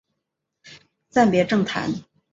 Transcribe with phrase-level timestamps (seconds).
[1.11, 1.93] 暂别政坛。